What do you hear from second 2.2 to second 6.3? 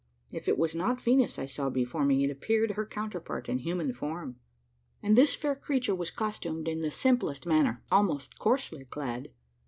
it appeared her counterpart in human form! And this fair creature was